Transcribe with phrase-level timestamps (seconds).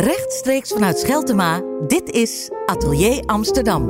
[0.00, 3.86] Rechtstreeks vanuit Scheltema, dit is Atelier Amsterdam.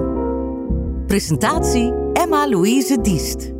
[1.06, 3.52] Presentatie Emma-Louise Diest.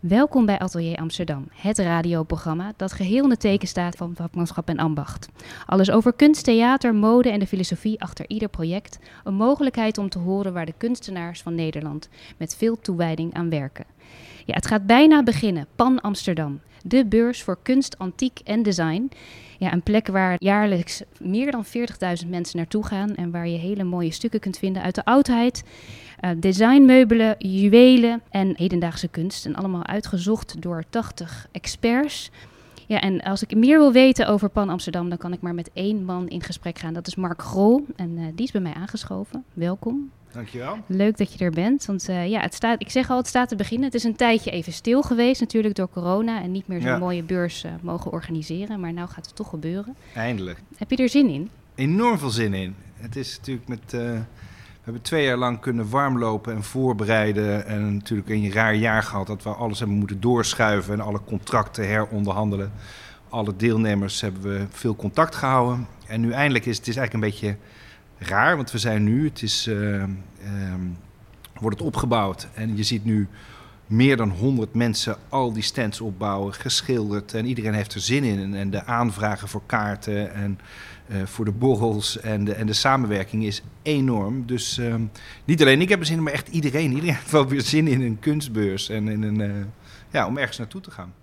[0.00, 4.78] Welkom bij Atelier Amsterdam, het radioprogramma dat geheel in het teken staat van vakmanschap en
[4.78, 5.28] ambacht.
[5.66, 8.98] Alles over kunst, theater, mode en de filosofie achter ieder project.
[9.24, 13.84] Een mogelijkheid om te horen waar de kunstenaars van Nederland met veel toewijding aan werken.
[14.44, 15.66] Ja, het gaat bijna beginnen.
[15.76, 19.10] Pan Amsterdam, de beurs voor kunst, antiek en design.
[19.58, 23.84] Ja, een plek waar jaarlijks meer dan 40.000 mensen naartoe gaan en waar je hele
[23.84, 25.64] mooie stukken kunt vinden uit de oudheid.
[26.20, 29.46] Uh, designmeubelen, juwelen en hedendaagse kunst.
[29.46, 32.30] En allemaal uitgezocht door 80 experts.
[32.86, 35.70] Ja, en als ik meer wil weten over Pan Amsterdam, dan kan ik maar met
[35.72, 36.94] één man in gesprek gaan.
[36.94, 37.86] Dat is Mark Grol.
[37.96, 39.44] En uh, die is bij mij aangeschoven.
[39.52, 40.10] Welkom.
[40.32, 40.78] Dankjewel.
[40.86, 41.86] Leuk dat je er bent.
[41.86, 43.86] Want uh, ja, het staat, ik zeg al, het staat te beginnen.
[43.86, 46.42] Het is een tijdje even stil geweest, natuurlijk door corona.
[46.42, 46.98] En niet meer zo'n ja.
[46.98, 48.80] mooie beurs uh, mogen organiseren.
[48.80, 49.96] Maar nu gaat het toch gebeuren.
[50.14, 50.62] Eindelijk.
[50.76, 51.50] Heb je er zin in?
[51.74, 52.74] Enorm veel zin in.
[52.94, 53.92] Het is natuurlijk met.
[53.94, 54.00] Uh,
[54.88, 57.66] we hebben twee jaar lang kunnen warmlopen en voorbereiden.
[57.66, 61.88] En natuurlijk een raar jaar gehad dat we alles hebben moeten doorschuiven en alle contracten
[61.88, 62.72] heronderhandelen.
[63.28, 65.86] Alle deelnemers hebben we veel contact gehouden.
[66.06, 67.56] En nu eindelijk is het is eigenlijk een beetje
[68.18, 70.06] raar, want we zijn nu, het is, uh, uh,
[71.60, 73.28] wordt het opgebouwd en je ziet nu
[73.88, 78.54] meer dan 100 mensen al die stands opbouwen, geschilderd en iedereen heeft er zin in.
[78.54, 80.58] En de aanvragen voor kaarten en
[81.06, 84.46] uh, voor de borrels en de, en de samenwerking is enorm.
[84.46, 84.94] Dus uh,
[85.44, 86.90] niet alleen ik heb er zin in, maar echt iedereen.
[86.90, 89.64] Iedereen heeft wel weer zin in een kunstbeurs en in een, uh,
[90.10, 91.14] ja, om ergens naartoe te gaan.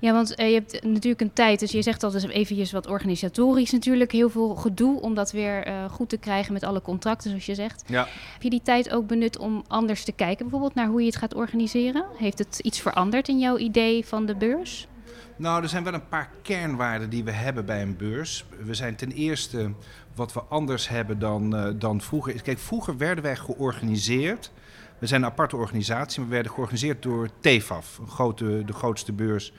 [0.00, 3.72] Ja, want uh, je hebt natuurlijk een tijd, dus je zegt altijd eventjes wat organisatorisch
[3.72, 7.46] natuurlijk, heel veel gedoe om dat weer uh, goed te krijgen met alle contracten, zoals
[7.46, 7.84] je zegt.
[7.86, 8.06] Ja.
[8.32, 11.16] Heb je die tijd ook benut om anders te kijken, bijvoorbeeld naar hoe je het
[11.16, 12.04] gaat organiseren?
[12.16, 14.88] Heeft het iets veranderd in jouw idee van de beurs?
[15.36, 18.44] Nou, er zijn wel een paar kernwaarden die we hebben bij een beurs.
[18.64, 19.72] We zijn ten eerste
[20.14, 22.42] wat we anders hebben dan, uh, dan vroeger.
[22.42, 24.50] Kijk, vroeger werden wij georganiseerd.
[24.98, 29.12] We zijn een aparte organisatie, maar we werden georganiseerd door TEFAF, een grote, de grootste
[29.12, 29.52] beurs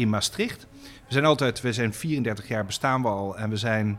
[0.00, 0.66] in Maastricht.
[0.82, 3.98] We zijn altijd, we zijn 34 jaar bestaan we al en we zijn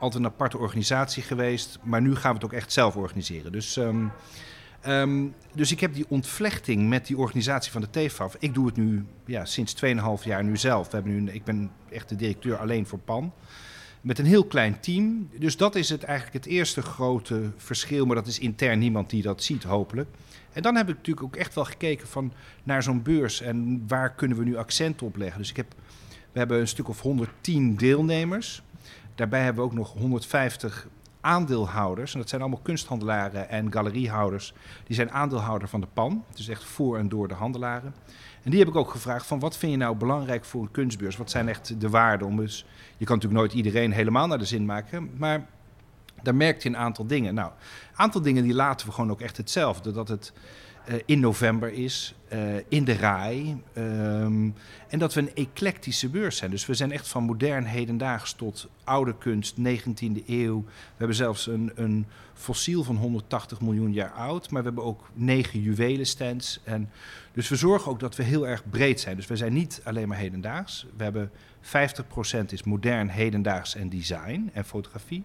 [0.00, 3.52] altijd een aparte organisatie geweest, maar nu gaan we het ook echt zelf organiseren.
[3.52, 4.12] Dus, um,
[4.86, 8.36] um, dus ik heb die ontvlechting met die organisatie van de TFAF.
[8.38, 10.88] Ik doe het nu ja, sinds 2,5 jaar nu zelf.
[10.88, 13.32] We hebben nu, ik ben echt de directeur alleen voor PAN.
[14.00, 15.30] Met een heel klein team.
[15.38, 18.06] Dus dat is het eigenlijk het eerste grote verschil.
[18.06, 20.08] Maar dat is intern niemand die dat ziet, hopelijk.
[20.58, 22.32] En dan heb ik natuurlijk ook echt wel gekeken van
[22.62, 25.38] naar zo'n beurs en waar kunnen we nu accent op leggen.
[25.40, 25.74] Dus ik heb,
[26.32, 28.62] we hebben een stuk of 110 deelnemers.
[29.14, 30.88] Daarbij hebben we ook nog 150
[31.20, 32.12] aandeelhouders.
[32.12, 34.52] En dat zijn allemaal kunsthandelaren en galeriehouders.
[34.84, 36.24] Die zijn aandeelhouder van de PAN.
[36.34, 37.94] Dus echt voor en door de handelaren.
[38.42, 41.16] En die heb ik ook gevraagd van wat vind je nou belangrijk voor een kunstbeurs?
[41.16, 42.36] Wat zijn echt de waarden?
[42.36, 45.10] Dus, je kan natuurlijk nooit iedereen helemaal naar de zin maken.
[45.16, 45.46] Maar
[46.22, 47.34] daar merkt je een aantal dingen.
[47.34, 49.92] Nou, een aantal dingen die laten we gewoon ook echt hetzelfde.
[49.92, 50.32] Dat het
[50.88, 53.62] uh, in november is, uh, in de RAI.
[53.76, 54.54] Um,
[54.88, 56.50] en dat we een eclectische beurs zijn.
[56.50, 60.62] Dus we zijn echt van modern hedendaags tot oude kunst, 19e eeuw.
[60.64, 64.50] We hebben zelfs een, een fossiel van 180 miljoen jaar oud.
[64.50, 66.60] Maar we hebben ook negen juwelenstands.
[66.64, 66.90] En
[67.32, 69.16] dus we zorgen ook dat we heel erg breed zijn.
[69.16, 70.86] Dus we zijn niet alleen maar hedendaags.
[70.96, 71.30] We hebben
[71.62, 75.24] 50% is modern, hedendaags en design en fotografie.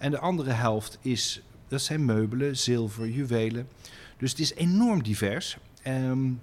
[0.00, 3.68] En de andere helft is, dat zijn meubelen, zilver, juwelen.
[4.16, 5.58] Dus het is enorm divers.
[5.86, 6.40] Um,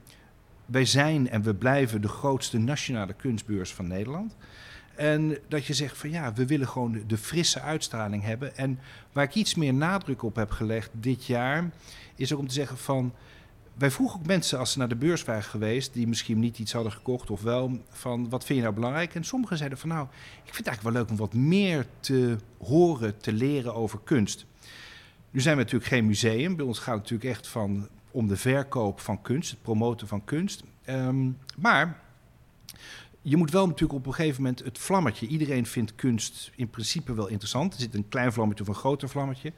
[0.65, 4.35] wij zijn en we blijven de grootste nationale kunstbeurs van Nederland.
[4.95, 8.57] En dat je zegt van ja, we willen gewoon de frisse uitstraling hebben.
[8.57, 8.79] En
[9.11, 11.69] waar ik iets meer nadruk op heb gelegd dit jaar,
[12.15, 13.13] is ook om te zeggen van.
[13.77, 16.73] Wij vroegen ook mensen als ze naar de beurs waren geweest, die misschien niet iets
[16.73, 19.15] hadden gekocht of wel, van wat vind je nou belangrijk?
[19.15, 20.07] En sommigen zeiden van nou,
[20.43, 24.45] ik vind het eigenlijk wel leuk om wat meer te horen, te leren over kunst.
[25.31, 26.55] Nu zijn we natuurlijk geen museum.
[26.55, 30.23] Bij ons gaat het natuurlijk echt van, om de verkoop van kunst, het promoten van
[30.23, 30.63] kunst.
[30.89, 32.01] Um, maar
[33.21, 35.27] je moet wel natuurlijk op een gegeven moment het vlammetje.
[35.27, 37.73] Iedereen vindt kunst in principe wel interessant.
[37.73, 39.53] Er zit een klein vlammetje of een groter vlammetje.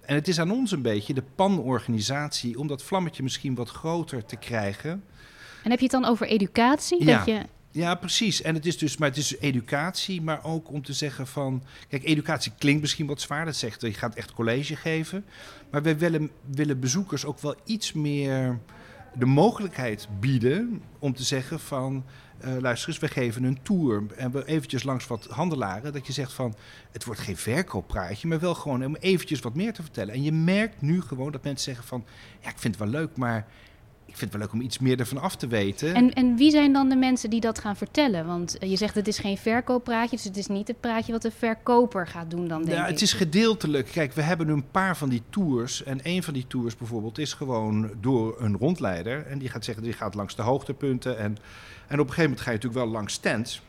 [0.00, 4.24] En het is aan ons een beetje, de PAN-organisatie, om dat vlammetje misschien wat groter
[4.24, 5.04] te krijgen.
[5.62, 7.04] En heb je het dan over educatie?
[7.04, 7.16] Ja.
[7.16, 7.42] Dat je...
[7.72, 8.42] Ja, precies.
[8.42, 12.04] En het is dus, maar het is educatie, maar ook om te zeggen van, kijk,
[12.04, 13.44] educatie klinkt misschien wat zwaar.
[13.44, 15.24] Dat zegt, je gaat echt college geven,
[15.70, 18.58] maar wij willen, willen bezoekers ook wel iets meer
[19.14, 22.04] de mogelijkheid bieden om te zeggen van,
[22.44, 26.12] uh, luister eens, we geven een tour en we eventjes langs wat handelaren, dat je
[26.12, 26.54] zegt van,
[26.92, 30.14] het wordt geen verkooppraatje, maar wel gewoon om eventjes wat meer te vertellen.
[30.14, 32.04] En je merkt nu gewoon dat mensen zeggen van,
[32.40, 33.46] ja, ik vind het wel leuk, maar
[34.10, 35.94] ik vind het wel leuk om iets meer ervan af te weten.
[35.94, 38.26] En, en wie zijn dan de mensen die dat gaan vertellen?
[38.26, 41.22] Want eh, je zegt het is geen verkooppraatje, dus het is niet het praatje wat
[41.22, 42.90] de verkoper gaat doen dan, denk ja, ik.
[42.90, 43.88] het is gedeeltelijk.
[43.92, 45.84] Kijk, we hebben een paar van die tours.
[45.84, 49.26] En een van die tours bijvoorbeeld is gewoon door een rondleider.
[49.26, 51.18] En die gaat zeggen, die gaat langs de hoogtepunten.
[51.18, 51.36] En,
[51.98, 53.62] een gegeven moment ga je natuurlijk wel langs stands.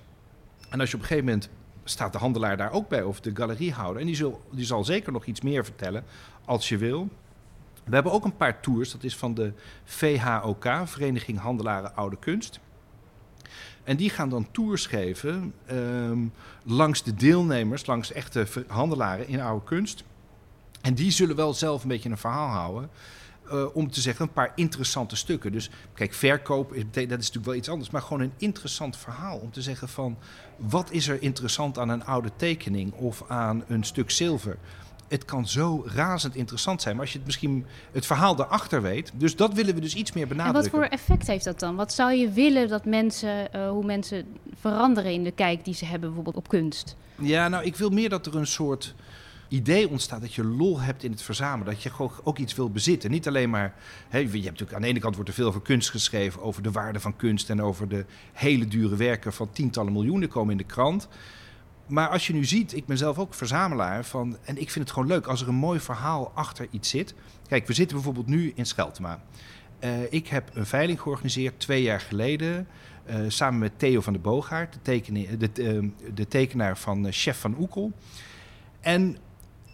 [0.69, 1.49] En als je op een gegeven moment
[1.83, 4.01] staat de handelaar daar ook bij, of de galeriehouder.
[4.01, 6.03] En die, zal, die zal zeker nog iets meer vertellen,
[6.45, 7.09] als je wil.
[7.83, 9.53] We hebben ook een paar tours, dat is van de
[9.83, 12.59] VHOK, Vereniging Handelaren Oude Kunst.
[13.83, 16.19] En die gaan dan tours geven ehm,
[16.63, 20.03] langs de deelnemers, langs echte handelaren in oude kunst.
[20.81, 22.89] En die zullen wel zelf een beetje een verhaal houden.
[23.51, 25.51] Eh, om te zeggen, een paar interessante stukken.
[25.51, 27.89] Dus kijk, verkoop, is, dat is natuurlijk wel iets anders.
[27.89, 29.37] Maar gewoon een interessant verhaal.
[29.37, 30.17] Om te zeggen van,
[30.57, 34.57] wat is er interessant aan een oude tekening of aan een stuk zilver?
[35.07, 36.95] Het kan zo razend interessant zijn.
[36.95, 39.11] Maar als je het misschien het verhaal daarachter weet.
[39.13, 40.71] Dus dat willen we dus iets meer en wat benadrukken.
[40.71, 41.75] voor effect heeft dat dan?
[41.75, 44.25] Wat zou je willen dat mensen, eh, hoe mensen
[44.59, 46.95] veranderen in de kijk die ze hebben bijvoorbeeld op kunst?
[47.15, 48.95] Ja, nou, ik wil meer dat er een soort
[49.51, 51.73] idee ontstaat dat je lol hebt in het verzamelen.
[51.73, 51.91] Dat je
[52.23, 53.11] ook iets wil bezitten.
[53.11, 53.73] Niet alleen maar.
[54.09, 56.63] Hè, je hebt natuurlijk aan de ene kant wordt er veel over kunst geschreven, over
[56.63, 60.57] de waarde van kunst en over de hele dure werken van tientallen miljoenen komen in
[60.57, 61.07] de krant.
[61.87, 64.37] Maar als je nu ziet, ik ben zelf ook verzamelaar van.
[64.43, 67.13] En ik vind het gewoon leuk als er een mooi verhaal achter iets zit.
[67.47, 69.23] Kijk, we zitten bijvoorbeeld nu in Scheltema.
[69.79, 72.67] Eh, ik heb een veiling georganiseerd twee jaar geleden.
[73.05, 77.39] eh, samen met Theo van de Boogaard, de, tekene- de, eh, de tekenaar van Chef
[77.39, 77.91] van Oekel.
[78.79, 79.17] En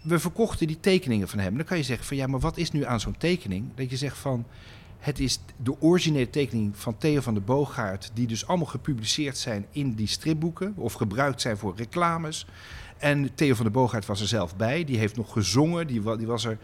[0.02, 1.56] we verkochten die tekeningen van hem.
[1.56, 3.66] Dan kan je zeggen van ja, maar wat is nu aan zo'n tekening?
[3.76, 4.46] Dat je zegt van
[5.00, 9.66] het is de originele tekening van Theo van de Boogaard, die dus allemaal gepubliceerd zijn
[9.72, 12.46] in die stripboeken of gebruikt zijn voor reclames.
[12.98, 16.28] En Theo van de Boogaard was er zelf bij, die heeft nog gezongen, die, die
[16.28, 16.58] was er.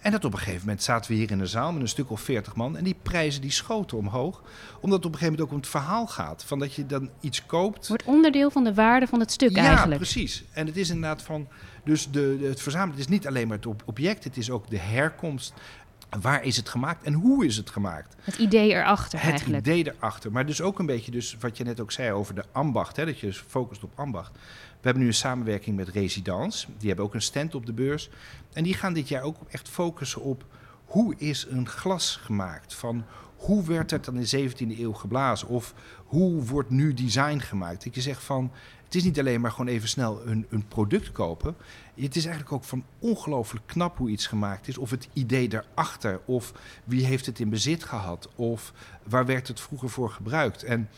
[0.00, 2.10] En dat op een gegeven moment zaten we hier in de zaal met een stuk
[2.10, 2.76] of veertig man.
[2.76, 4.42] En die prijzen die schoten omhoog.
[4.80, 6.44] Omdat het op een gegeven moment ook om het verhaal gaat.
[6.44, 7.88] Van dat je dan iets koopt.
[7.88, 9.96] Wordt onderdeel van de waarde van het stuk Ja, eigenlijk.
[9.96, 10.44] precies.
[10.52, 11.48] En het is inderdaad van.
[11.86, 14.78] Dus de, het verzamelen is niet alleen maar het ob- object, het is ook de
[14.78, 15.54] herkomst.
[16.20, 18.16] Waar is het gemaakt en hoe is het gemaakt?
[18.20, 19.66] Het idee erachter Het eigenlijk.
[19.66, 20.32] idee erachter.
[20.32, 22.96] Maar dus ook een beetje dus wat je net ook zei over de ambacht.
[22.96, 24.32] Hè, dat je dus focust op ambacht.
[24.32, 26.66] We hebben nu een samenwerking met Residence.
[26.78, 28.10] Die hebben ook een stand op de beurs.
[28.52, 30.44] En die gaan dit jaar ook echt focussen op
[30.84, 32.74] hoe is een glas gemaakt?
[32.74, 33.04] Van
[33.36, 35.48] hoe werd het dan in de 17e eeuw geblazen?
[35.48, 35.74] Of
[36.04, 37.84] hoe wordt nu design gemaakt?
[37.84, 38.52] Dat je zegt van,
[38.86, 41.56] het is niet alleen maar gewoon even snel een, een product kopen.
[41.94, 44.78] Het is eigenlijk ook van ongelooflijk knap hoe iets gemaakt is.
[44.78, 46.52] Of het idee daarachter, of
[46.84, 48.72] wie heeft het in bezit gehad, of
[49.02, 50.62] waar werd het vroeger voor gebruikt.
[50.62, 50.88] En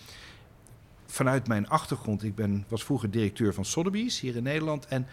[1.06, 4.86] vanuit mijn achtergrond, ik ben, was vroeger directeur van Sotheby's hier in Nederland.
[4.86, 5.06] En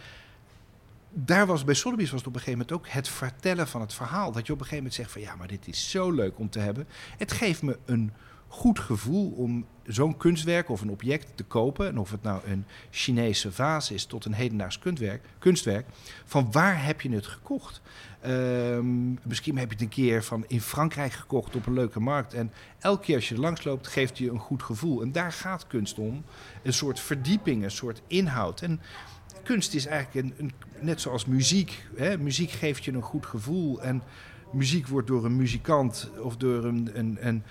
[1.10, 3.94] daar was bij Sotheby's was het op een gegeven moment ook het vertellen van het
[3.94, 4.31] verhaal.
[4.31, 6.50] Dat je op een gegeven moment zegt van ja, maar dit is zo leuk om
[6.50, 6.88] te hebben.
[7.18, 8.12] Het geeft me een
[8.47, 11.88] goed gevoel om zo'n kunstwerk of een object te kopen.
[11.88, 15.86] En of het nou een Chinese vaas is tot een hedendaags kunstwerk, kunstwerk.
[16.25, 17.81] Van waar heb je het gekocht?
[18.21, 22.33] Ehm, misschien heb je het een keer van in Frankrijk gekocht op een leuke markt.
[22.33, 25.01] En elke keer als je er langs loopt, geeft je een goed gevoel.
[25.01, 26.24] En daar gaat kunst om.
[26.63, 28.62] Een soort verdieping, een soort inhoud.
[28.62, 28.81] En
[29.44, 31.86] kunst is eigenlijk een, net zoals muziek.
[31.95, 32.18] Hè?
[32.18, 33.81] Muziek geeft je een goed gevoel.
[33.81, 34.03] En
[34.51, 36.89] muziek wordt door een muzikant of door een,
[37.27, 37.44] een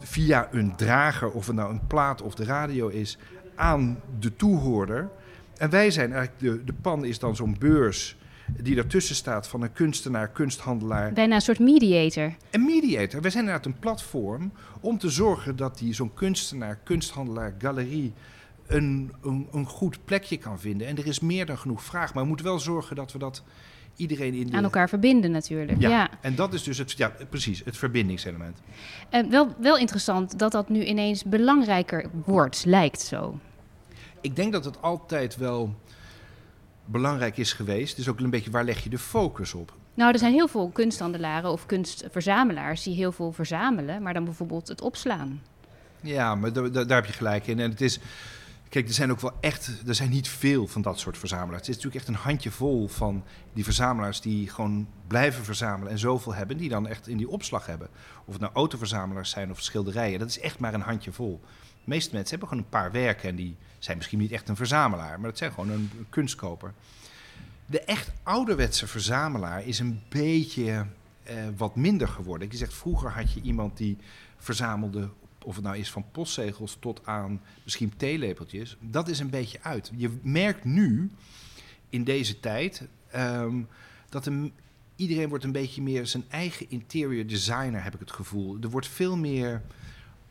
[0.00, 3.18] via een drager, of het nou een plaat of de radio is,
[3.54, 5.08] aan de toehoorder.
[5.56, 8.16] En wij zijn eigenlijk, de, de pan is dan zo'n beurs
[8.56, 12.34] die ertussen staat van een kunstenaar, kunsthandelaar Bijna een soort mediator.
[12.50, 13.20] en mediator.
[13.20, 18.12] Wij zijn inderdaad een platform om te zorgen dat die zo'n kunstenaar, kunsthandelaar, galerie
[18.66, 20.86] een, een, een goed plekje kan vinden.
[20.86, 23.42] En er is meer dan genoeg vraag, maar we moeten wel zorgen dat we dat
[23.96, 24.56] iedereen in de...
[24.56, 25.80] Aan elkaar verbinden natuurlijk.
[25.80, 26.08] Ja, Ja.
[26.20, 28.58] en dat is dus het, ja, precies, het verbindingselement.
[29.10, 33.38] En wel, wel interessant dat dat nu ineens belangrijker wordt, lijkt zo.
[34.20, 35.74] Ik denk dat het altijd wel
[36.84, 37.96] belangrijk is geweest.
[37.96, 39.72] Dus ook een beetje waar leg je de focus op?
[39.94, 44.68] Nou, er zijn heel veel kunsthandelaren of kunstverzamelaars die heel veel verzamelen, maar dan bijvoorbeeld
[44.68, 45.42] het opslaan.
[46.00, 47.60] Ja, maar da- da- daar heb je gelijk in.
[47.60, 47.98] En het is.
[48.70, 49.72] Kijk, er zijn ook wel echt.
[49.86, 51.66] Er zijn niet veel van dat soort verzamelaars.
[51.66, 56.34] Het is natuurlijk echt een handjevol van die verzamelaars die gewoon blijven verzamelen en zoveel
[56.34, 57.88] hebben, die dan echt in die opslag hebben.
[58.24, 61.40] Of het nou autoverzamelaars zijn of schilderijen, dat is echt maar een handjevol.
[61.84, 64.56] De meeste mensen hebben gewoon een paar werken en die zijn misschien niet echt een
[64.56, 66.72] verzamelaar, maar dat zijn gewoon een, kunstkoper.
[67.66, 70.86] De echt ouderwetse verzamelaar is een beetje
[71.22, 72.48] eh, wat minder geworden.
[72.50, 73.98] Je zegt, vroeger had je iemand die
[74.38, 75.10] verzamelde,
[75.44, 78.76] of het nou is van postzegels tot aan misschien theelepeltjes.
[78.80, 79.90] Dat is een beetje uit.
[79.96, 81.10] Je merkt nu,
[81.88, 83.62] in deze tijd, ehm,
[84.08, 84.50] dat er
[84.96, 88.56] iedereen wordt een beetje meer zijn eigen interior designer, heb ik het gevoel.
[88.60, 89.62] Er wordt veel meer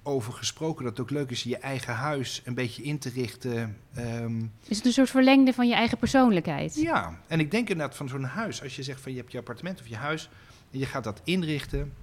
[0.04, 3.78] over gesproken dat het ook leuk is je eigen huis een beetje in te richten.
[3.94, 6.76] Ehm, Is het een soort verlengde van je eigen persoonlijkheid?
[6.76, 8.64] ja, en ik denk inderdaad van zo'n huis.
[8.64, 10.30] Als je zegt van je hebt je appartement of je huis
[10.72, 11.94] en je gaat dat inrichten.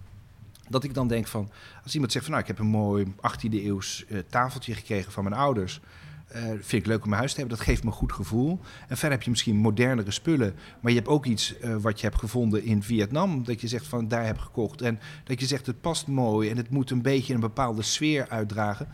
[0.69, 1.51] Dat ik dan denk van,
[1.83, 5.25] als iemand zegt van nou ik heb een mooi 18e eeuws eh, tafeltje gekregen van
[5.25, 5.81] mijn ouders.
[6.27, 8.61] eh, vind ik leuk om mijn huis te hebben, dat geeft me een goed gevoel.
[8.89, 10.55] En verder heb je misschien modernere spullen.
[10.81, 13.45] Maar je hebt ook iets eh, wat je hebt gevonden in Vietnam.
[13.45, 14.83] Dat je zegt van daar heb gekocht.
[14.83, 18.29] En dat je zegt het past mooi en het moet een beetje een bepaalde sfeer
[18.29, 18.89] uitdragen.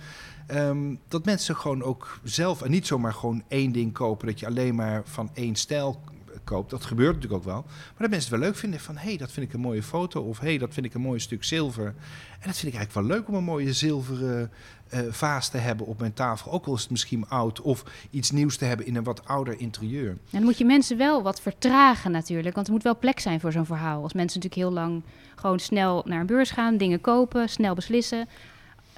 [0.47, 4.26] Ehm, dat mensen gewoon ook zelf en niet zomaar gewoon één ding kopen.
[4.26, 6.00] Dat je alleen maar van één stijl
[6.45, 6.71] koopt.
[6.71, 7.63] Dat gebeurt natuurlijk ook wel.
[7.65, 8.97] Maar dat mensen het wel leuk vinden van...
[8.97, 10.21] hé, hey, dat vind ik een mooie foto.
[10.21, 11.87] Of hé, hey, dat vind ik een mooi stuk zilver.
[11.87, 14.51] En dat vind ik eigenlijk wel leuk om een mooie zilveren
[14.89, 16.53] eh, vaas te hebben op mijn tafel.
[16.53, 17.61] Ook al is het misschien oud.
[17.61, 20.09] Of iets nieuws te hebben in een wat ouder interieur.
[20.11, 22.55] En dan moet je mensen wel wat vertragen natuurlijk.
[22.55, 24.03] Want er moet wel plek zijn voor zo'n verhaal.
[24.03, 25.03] Als mensen natuurlijk heel lang
[25.37, 28.29] gewoon snel naar een beurs gaan, dingen kopen, snel beslissen.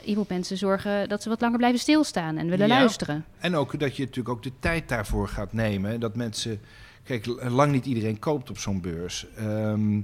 [0.02, 2.78] Je moet mensen zorgen dat ze wat langer blijven stilstaan en willen Ja.
[2.78, 3.24] luisteren.
[3.38, 6.00] En ook dat je natuurlijk ook de tijd daarvoor gaat nemen.
[6.00, 6.60] Dat mensen...
[7.04, 9.26] Kijk, lang niet iedereen koopt op zo'n beurs.
[9.36, 10.00] Ehm,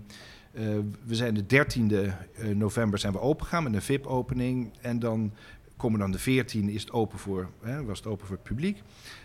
[0.52, 0.64] eh,
[1.04, 2.12] we zijn de 13e
[2.54, 4.70] november zijn we open gegaan met een VIP-opening.
[4.80, 5.32] En dan
[5.76, 8.82] komen dan de 14e is het open voor, hè, was het open voor het publiek.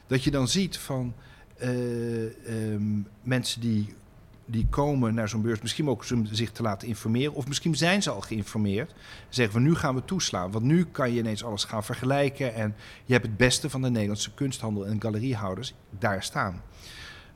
[0.08, 1.14] Dat je dan ziet van
[1.58, 3.94] eh, ehm, mensen die,
[4.46, 7.34] die komen naar zo'n beurs, misschien ook om zich te laten informeren.
[7.34, 8.94] Of misschien zijn ze al geïnformeerd.
[9.30, 10.52] Zeggen van nu gaan we toeslaan.
[10.52, 12.54] Want nu kan je ineens alles gaan vergelijken.
[12.54, 16.62] En je hebt het beste van de Nederlandse kunsthandel en galeriehouders daar staan.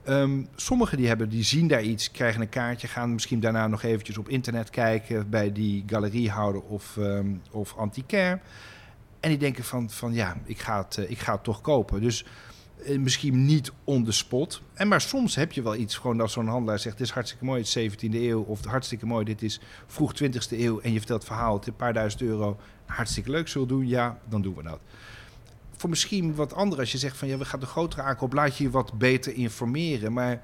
[0.09, 3.83] Um, sommigen die, hebben, die zien daar iets, krijgen een kaartje, gaan misschien daarna nog
[3.83, 8.39] eventjes op internet kijken bij die galeriehouder of, um, of antiquaire.
[9.19, 12.01] En die denken van, van ja, ik ga, het, uh, ik ga het toch kopen.
[12.01, 12.25] Dus
[12.87, 14.61] uh, misschien niet on the spot.
[14.73, 17.45] En maar soms heb je wel iets, gewoon dat zo'n handelaar zegt, dit is hartstikke
[17.45, 18.41] mooi, het is 17e eeuw.
[18.41, 20.79] Of hartstikke mooi, dit is vroeg 20e eeuw.
[20.79, 22.57] En je vertelt het verhaal, het een paar duizend euro.
[22.85, 24.79] Hartstikke leuk zullen doen, ja, dan doen we dat
[25.79, 28.57] voor misschien wat anderen, als je zegt van ja, we gaan de grotere aankoop, laat
[28.57, 30.13] je je wat beter informeren.
[30.13, 30.41] Maar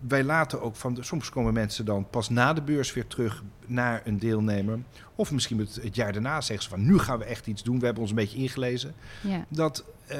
[0.00, 4.02] wij laten ook van, soms komen mensen dan pas na de beurs weer terug naar
[4.04, 4.78] een deelnemer.
[5.14, 7.78] Of misschien het, het jaar daarna zeggen ze van nu gaan we echt iets doen,
[7.78, 8.94] we hebben ons een beetje ingelezen.
[9.20, 9.44] Ja.
[9.48, 10.16] Dat uh,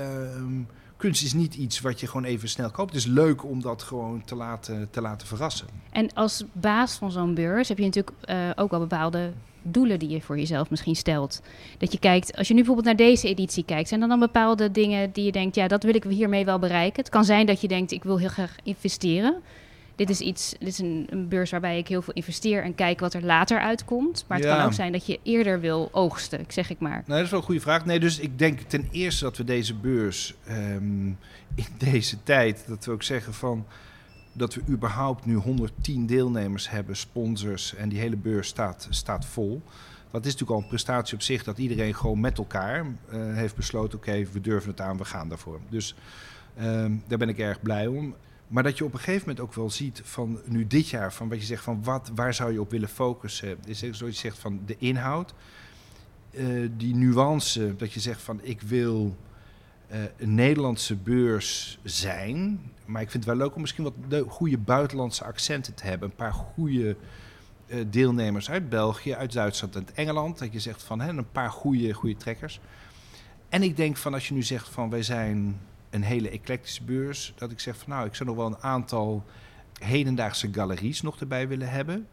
[0.96, 2.92] kunst is niet iets wat je gewoon even snel koopt.
[2.92, 5.66] Het is leuk om dat gewoon te laten, te laten verrassen.
[5.90, 10.08] En als baas van zo'n beurs heb je natuurlijk uh, ook wel bepaalde doelen die
[10.08, 11.40] je voor jezelf misschien stelt.
[11.78, 14.70] Dat je kijkt, als je nu bijvoorbeeld naar deze editie kijkt, zijn er dan bepaalde
[14.70, 17.00] dingen die je denkt, ja, dat wil ik hiermee wel bereiken.
[17.02, 19.40] Het kan zijn dat je denkt, ik wil heel graag investeren.
[19.96, 23.00] Dit is iets, dit is een, een beurs waarbij ik heel veel investeer en kijk
[23.00, 24.24] wat er later uitkomt.
[24.28, 24.56] Maar het Ja.
[24.56, 26.90] kan ook zijn dat je eerder wil oogsten, zeg ik maar.
[26.92, 27.84] Nou, dat is wel een goede vraag.
[27.84, 31.06] Nee, dus ik denk ten eerste dat we deze beurs ehm,
[31.54, 33.66] in deze tijd, dat we ook zeggen van
[34.32, 39.62] dat we überhaupt nu 110 deelnemers hebben, sponsors en die hele beurs staat, staat vol.
[40.10, 43.56] Dat is natuurlijk al een prestatie op zich dat iedereen gewoon met elkaar eh, heeft
[43.56, 45.60] besloten: oké, we durven het aan, we gaan daarvoor.
[45.68, 45.94] Dus
[46.56, 48.14] ehm, daar ben ik erg blij om.
[48.48, 51.28] Maar dat je op een gegeven moment ook wel ziet van nu dit jaar, van
[51.28, 53.58] wat je zegt van wat, waar zou je op willen focussen?
[53.64, 55.34] Is zoals je zegt van de inhoud,
[56.30, 56.46] eh,
[56.76, 59.16] die nuance, dat je zegt van ik wil
[60.16, 62.60] een Nederlandse beurs zijn.
[62.84, 66.08] Maar ik vind het wel leuk om misschien wat de goede buitenlandse accenten te hebben.
[66.08, 66.96] Een paar goede
[67.66, 70.38] uh, deelnemers uit België, uit Duitsland en Engeland.
[70.38, 72.60] Dat je zegt van hè, een paar goede, goede trekkers.
[73.48, 77.32] En ik denk van als je nu zegt van wij zijn een hele eclectische beurs.
[77.36, 79.24] Dat ik zeg van nou ik zou nog wel een aantal
[79.78, 82.08] hedendaagse galeries nog erbij willen hebben.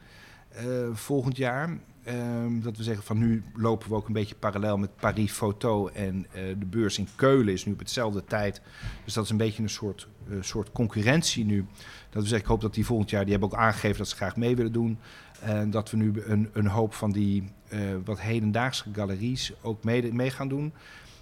[0.66, 1.78] Uh, volgend jaar.
[2.10, 5.88] Um, dat we zeggen van nu lopen we ook een beetje parallel met Paris Foto.
[5.88, 8.62] En uh, de beurs in Keulen is nu op hetzelfde tijd.
[9.04, 11.66] Dus dat is een beetje een soort, uh, soort concurrentie nu.
[12.10, 14.16] Dat we zeggen, ik hoop dat die volgend jaar, die hebben ook aangegeven dat ze
[14.16, 15.00] graag mee willen doen.
[15.42, 20.14] En dat we nu een, een hoop van die uh, wat hedendaagse galeries ook mee,
[20.14, 20.74] mee gaan doen.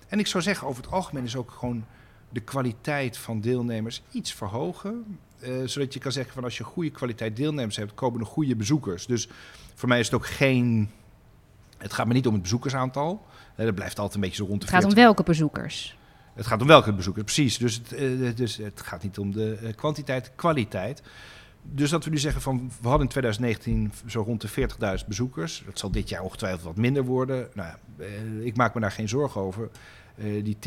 [0.08, 1.86] En ik zou zeggen, over het algemeen is ook gewoon
[2.30, 5.20] de kwaliteit van deelnemers iets verhogen.
[5.48, 8.56] Uh, zodat je kan zeggen van als je goede kwaliteit deelnemers hebt, komen er goede
[8.56, 9.06] bezoekers.
[9.06, 9.30] Dus
[9.75, 10.90] voor mij is het ook geen.
[11.78, 13.25] Het gaat me niet om het bezoekersaantal.
[13.56, 15.98] Dat blijft altijd een beetje zo rond de Het gaat om welke bezoekers?
[16.34, 17.58] Het gaat om welke bezoekers, precies.
[17.58, 21.02] Dus het, dus het gaat niet om de uh, kwantiteit, kwaliteit.
[21.62, 24.50] Dus dat we nu zeggen van we hadden in 2019 zo rond de
[25.00, 25.64] 40.000 bezoekers.
[25.66, 27.50] Dat zal dit jaar ongetwijfeld wat minder worden.
[27.54, 27.75] Nou,
[28.42, 29.70] ik maak me daar geen zorgen over.
[30.18, 30.58] Uh, die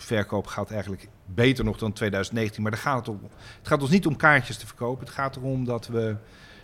[0.00, 2.62] ticketverkoop gaat eigenlijk beter nog dan 2019.
[2.62, 3.20] Maar daar gaat het, om.
[3.58, 5.04] het gaat ons niet om kaartjes te verkopen.
[5.04, 6.16] Het gaat erom dat we.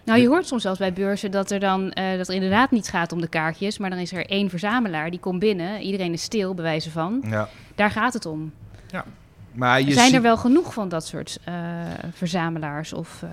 [0.05, 2.89] Nou, je hoort soms zelfs bij beurzen dat er dan uh, dat er inderdaad niet
[2.89, 6.23] gaat om de kaartjes, maar dan is er één verzamelaar die komt binnen, iedereen is
[6.23, 7.23] stil, bij wijze van.
[7.29, 7.49] Ja.
[7.75, 8.53] Daar gaat het om.
[8.91, 9.05] Ja.
[9.53, 11.55] Maar je Zijn er wel genoeg van dat soort uh,
[12.13, 13.31] verzamelaars of uh,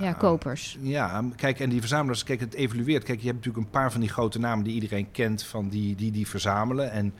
[0.00, 0.78] ja, kopers.
[0.80, 3.04] Ja, kijk, en die verzamelaars, kijk, het evolueert.
[3.04, 5.94] Kijk, je hebt natuurlijk een paar van die grote namen die iedereen kent, van die
[5.94, 6.90] die, die verzamelen.
[6.90, 7.14] En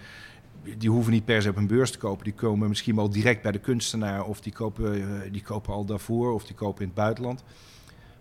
[0.78, 2.24] die hoeven niet per se op een beurs te kopen.
[2.24, 5.84] Die komen misschien wel direct bij de kunstenaar, of die kopen, eh, die kopen al
[5.84, 7.44] daarvoor, of die kopen in het buitenland.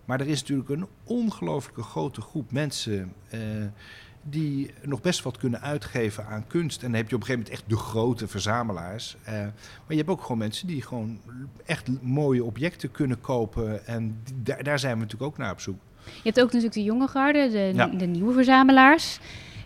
[0.04, 3.40] Maar er is natuurlijk een ongelooflijke grote groep mensen uh,
[4.22, 6.82] die nog best wat kunnen uitgeven aan kunst.
[6.82, 9.16] En dan heb je op een gegeven moment echt de grote verzamelaars.
[9.20, 9.52] Uh, maar
[9.88, 11.20] je hebt ook gewoon mensen die gewoon
[11.64, 13.86] echt mooie objecten kunnen kopen.
[13.86, 15.78] En daar, daar zijn we natuurlijk ook naar op zoek.
[16.04, 17.86] Je hebt ook natuurlijk de jonge garde, de, ja.
[17.86, 19.18] de nieuwe verzamelaars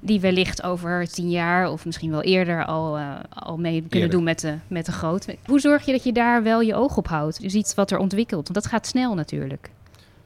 [0.04, 4.10] die wellicht over tien jaar of misschien wel eerder al, uh, al mee kunnen eerder.
[4.10, 5.26] doen met de, met de groot.
[5.44, 7.42] Hoe zorg je dat je daar wel je oog op houdt?
[7.42, 9.70] Je ziet wat er ontwikkelt, want dat gaat snel natuurlijk.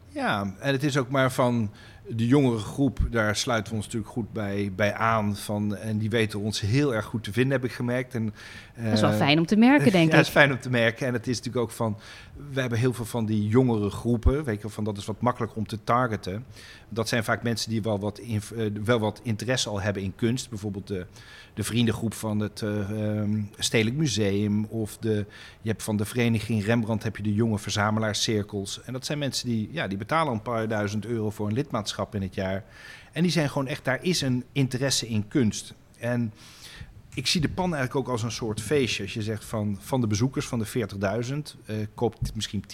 [0.08, 1.70] Ja, en het is ook maar van
[2.08, 5.36] de jongere groep, daar sluiten we ons natuurlijk goed bij, bij aan.
[5.36, 8.14] Van, en die weten ons heel erg goed te vinden, heb ik gemerkt.
[8.14, 8.34] En,
[8.84, 10.10] dat is wel fijn om te merken, denk ik.
[10.10, 11.06] Ja, dat is fijn om te merken.
[11.06, 11.98] En het is natuurlijk ook van,
[12.52, 14.44] we hebben heel veel van die jongere groepen.
[14.44, 16.44] Weet je, van dat is wat makkelijker om te targeten.
[16.88, 18.38] Dat zijn vaak mensen die wel wat, uh,
[18.84, 20.48] wel wat interesse al hebben in kunst.
[20.48, 21.06] Bijvoorbeeld de,
[21.54, 24.64] de vriendengroep van het uh, um, Stedelijk Museum.
[24.64, 25.26] Of de,
[25.62, 28.82] je hebt van de vereniging Rembrandt heb je de jonge verzamelaarscirkels.
[28.82, 32.14] En dat zijn mensen die, ja, die betalen een paar duizend euro voor een lidmaatschap
[32.14, 32.64] in het jaar.
[33.12, 35.74] En die zijn gewoon echt, daar is een interesse in kunst.
[35.98, 36.32] En
[37.16, 39.02] ik zie de pan eigenlijk ook als een soort feestje.
[39.02, 41.34] Als je zegt van, van de bezoekers van de 40.000
[41.66, 42.64] uh, koopt misschien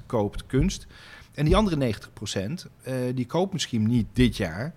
[0.00, 0.86] 10% koopt kunst.
[1.34, 4.74] En die andere 90% uh, die koopt misschien niet dit jaar.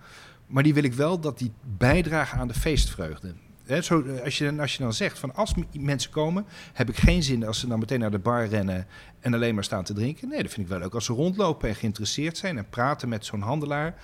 [0.48, 3.34] Maar die wil ik wel dat die bijdragen aan de feestvreugde.
[3.82, 7.46] Zo, als, je, als je dan zegt van als mensen komen, heb ik geen zin
[7.46, 8.88] als ze dan meteen naar de bar rennen
[9.20, 10.28] en alleen maar staan te drinken.
[10.28, 13.26] Nee, dat vind ik wel leuk als ze rondlopen en geïnteresseerd zijn en praten met
[13.26, 13.96] zo'n handelaar.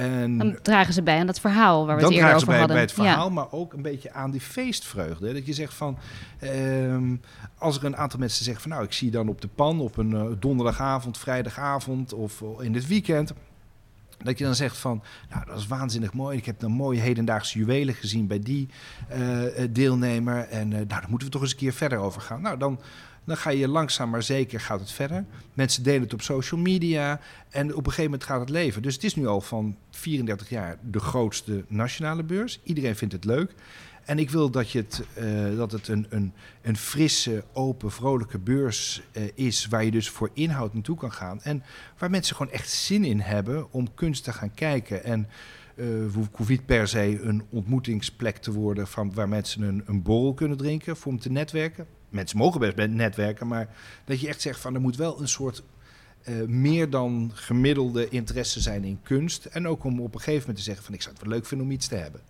[0.00, 2.76] En dan dragen ze bij aan dat verhaal waar we het eerder over bij, hadden.
[2.76, 3.34] bij het verhaal, ja.
[3.34, 5.32] maar ook een beetje aan die feestvreugde.
[5.32, 5.98] Dat je zegt van,
[6.42, 7.20] um,
[7.58, 9.96] als er een aantal mensen zeggen van, nou, ik zie dan op de pan op
[9.96, 13.32] een uh, donderdagavond, vrijdagavond of in het weekend.
[14.22, 16.36] Dat je dan zegt van, nou, dat is waanzinnig mooi.
[16.36, 18.68] Ik heb een mooie hedendaagse juwelen gezien bij die
[19.12, 20.48] uh, deelnemer.
[20.48, 22.40] En uh, nou, daar moeten we toch eens een keer verder over gaan.
[22.40, 22.80] Nou, dan,
[23.30, 25.24] dan ga je langzaam maar zeker gaat het verder.
[25.54, 28.82] Mensen delen het op social media en op een gegeven moment gaat het leven.
[28.82, 32.60] Dus het is nu al van 34 jaar de grootste nationale beurs.
[32.62, 33.54] Iedereen vindt het leuk.
[34.04, 38.38] En ik wil dat, je het, uh, dat het een, een, een frisse, open, vrolijke
[38.38, 39.66] beurs uh, is...
[39.66, 41.42] waar je dus voor inhoud naartoe kan gaan.
[41.42, 41.62] En
[41.98, 45.04] waar mensen gewoon echt zin in hebben om kunst te gaan kijken.
[45.04, 45.28] En
[45.74, 48.86] uh, hoeft niet per se een ontmoetingsplek te worden...
[48.86, 51.86] Van waar mensen een, een borrel kunnen drinken voor om te netwerken.
[52.10, 53.68] Mensen mogen best netwerken, maar
[54.04, 54.74] dat je echt zegt van...
[54.74, 55.62] er moet wel een soort
[56.28, 59.44] uh, meer dan gemiddelde interesse zijn in kunst.
[59.44, 60.94] En ook om op een gegeven moment te zeggen van...
[60.94, 62.20] ik zou het wel leuk vinden om iets te hebben.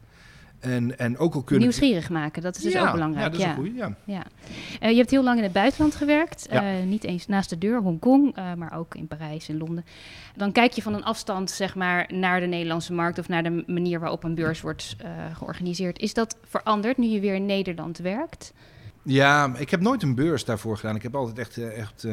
[0.60, 1.68] En, en ook al kunnen...
[1.68, 3.32] Nieuwsgierig maken, dat is dus ja, ook belangrijk.
[3.32, 3.96] Ja, dat is goeie, ja.
[4.04, 4.26] ja.
[4.82, 6.48] Uh, je hebt heel lang in het buitenland gewerkt.
[6.52, 9.84] Uh, niet eens naast de deur, Hongkong, uh, maar ook in Parijs en Londen.
[10.36, 13.18] Dan kijk je van een afstand zeg maar, naar de Nederlandse markt...
[13.18, 14.96] of naar de manier waarop een beurs wordt
[15.32, 15.98] georganiseerd.
[15.98, 18.52] Is dat veranderd nu je weer in Nederland werkt?
[19.02, 20.96] Ja, ik heb nooit een beurs daarvoor gedaan.
[20.96, 21.58] Ik heb altijd echt...
[21.58, 22.04] echt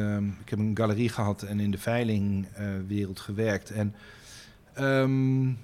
[0.42, 3.70] ik heb een galerie gehad en in de veilingwereld gewerkt.
[3.70, 3.94] En...
[4.80, 5.58] Um,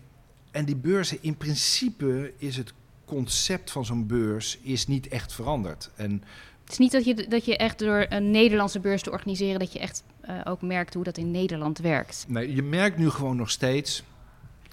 [0.55, 2.73] en die beurzen, in principe is het
[3.05, 5.91] concept van zo'n beurs is niet echt veranderd.
[5.97, 6.23] En
[6.63, 9.73] het is niet dat je, dat je echt door een Nederlandse beurs te organiseren, dat
[9.73, 12.25] je echt uh, ook merkt hoe dat in Nederland werkt.
[12.29, 14.03] Nee, je merkt nu gewoon nog steeds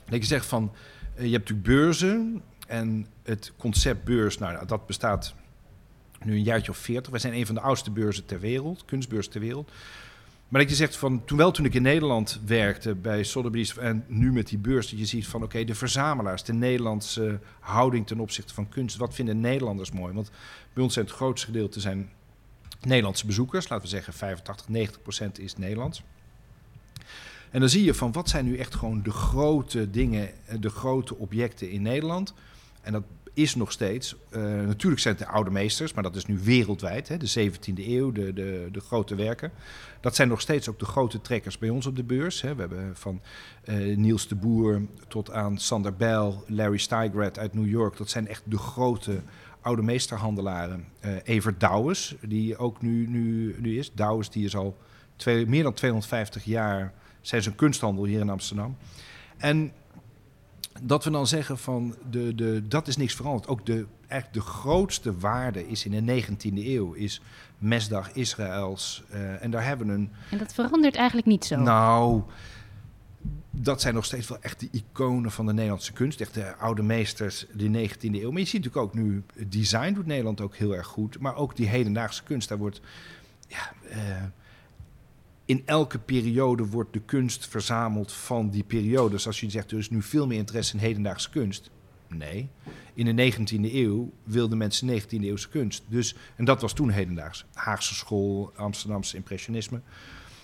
[0.10, 0.72] dat je zegt van,
[1.16, 5.34] uh, je hebt natuurlijk beurzen en het concept beurs, nou dat bestaat
[6.24, 7.12] nu een jaartje of veertig.
[7.12, 9.72] Wij zijn een van de oudste beurzen ter wereld, kunstbeurs ter wereld.
[10.48, 14.06] Maar dat je zegt van, toen wel toen ik in Nederland werkte bij Sotheby's en
[14.08, 18.20] nu met die beurs, dat je ziet van oké, de verzamelaars, de Nederlandse houding ten
[18.20, 20.14] opzichte van kunst, wat vinden Nederlanders mooi?
[20.14, 20.32] Want
[20.74, 22.10] bij ons zijn het grootste gedeelte zijn
[22.82, 26.04] Nederlandse bezoekers, laten we zeggen 85, 90 procent is Nederlands.
[27.52, 30.30] En dan zie je van wat zijn nu echt gewoon de grote dingen,
[30.60, 32.34] de grote objecten in Nederland.
[32.82, 34.16] En dat is nog steeds.
[34.36, 37.08] Uh, natuurlijk zijn het de oude meesters, maar dat is nu wereldwijd.
[37.08, 39.52] Hè, de 17e eeuw, de, de, de grote werken.
[40.00, 42.42] Dat zijn nog steeds ook de grote trekkers bij ons op de beurs.
[42.42, 42.56] Hè.
[42.56, 43.22] We hebben van
[43.66, 47.98] uh, Niels de Boer tot aan Sander Bijl, Larry Steigrad uit New York.
[47.98, 49.22] Dat zijn echt de grote
[49.62, 50.86] oude meesterhandelaren.
[51.06, 51.64] Uh, Evert
[52.22, 53.92] die ook nu, nu, nu is.
[53.94, 54.78] Douwes die is al
[55.26, 56.94] meer dan 250 jaar...
[57.22, 58.78] zijn zijn kunsthandel hier in Amsterdam.
[59.38, 59.72] En
[60.82, 63.48] dat we dan zeggen van de, de, dat is niks veranderd.
[63.48, 67.22] Ook de, eigenlijk de grootste waarde is in de 19e eeuw, is
[67.58, 69.04] Mesdag Israëls.
[69.14, 70.12] Uh, en daar hebben we een.
[70.30, 71.56] En dat verandert eigenlijk niet zo.
[71.56, 72.22] Nou,
[73.52, 76.22] dat zijn nog steeds wel echt de iconen van de Nederlandse kunst.
[76.22, 78.32] Echt de oude meesters, die 19e eeuw.
[78.32, 81.20] Maar je ziet natuurlijk ook nu, design doet Nederland ook heel erg goed.
[81.20, 82.82] Maar ook die hedendaagse kunst, daar wordt.
[83.48, 83.98] Ja, uh,
[85.52, 89.10] in elke periode wordt de kunst verzameld van die periode.
[89.10, 91.70] Dus als je zegt, er is nu veel meer interesse in hedendaagse kunst.
[92.08, 92.50] Nee.
[92.94, 95.84] In de 19e eeuw wilden mensen 19e eeuwse kunst.
[95.88, 97.46] Dus, en dat was toen hedendaags.
[97.54, 99.82] Haagse school, Amsterdamse impressionisme.